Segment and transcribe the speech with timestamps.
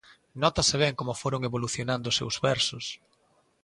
[0.41, 2.85] Nótase ben como foron evolucionando os seus versos.